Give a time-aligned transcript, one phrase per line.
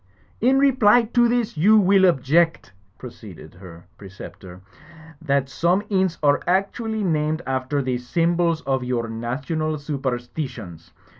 [0.39, 4.61] "In reply to this you will object ^" proceeded her preceptor,
[5.21, 10.89] "that some inns are actually named after the symbols of your national superstitions.